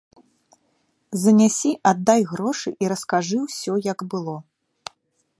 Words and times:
Занясі, 1.23 1.71
аддай 1.91 2.21
грошы 2.31 2.69
і 2.85 2.89
раскажы 2.93 3.37
ўсё, 3.43 3.73
як 3.91 3.99
было. 4.15 4.35